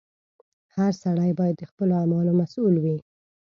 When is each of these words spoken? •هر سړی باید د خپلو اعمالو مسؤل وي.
•هر 0.75 0.91
سړی 1.03 1.31
باید 1.39 1.55
د 1.59 1.63
خپلو 1.71 1.93
اعمالو 2.01 2.33
مسؤل 2.41 2.75
وي. 2.83 2.97